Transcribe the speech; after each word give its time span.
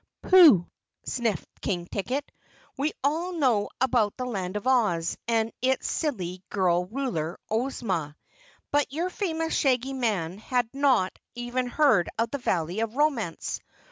"Pooh!" 0.23 0.67
sniffed 1.05 1.47
King 1.61 1.85
Ticket. 1.85 2.31
"We 2.75 2.91
know 3.05 3.37
all 3.43 3.69
about 3.79 4.17
the 4.17 4.25
Land 4.25 4.55
of 4.57 4.65
Oz 4.65 5.15
and 5.27 5.51
its 5.61 5.87
silly 5.87 6.41
girl 6.49 6.87
ruler, 6.87 7.37
Ozma. 7.51 8.17
But 8.71 8.91
your 8.91 9.11
famous 9.11 9.53
Shaggy 9.53 9.93
Man 9.93 10.39
had 10.39 10.67
not 10.73 11.19
even 11.35 11.67
heard 11.67 12.09
of 12.17 12.31
the 12.31 12.39
Valley 12.39 12.79
of 12.79 12.95
Romance. 12.95 13.59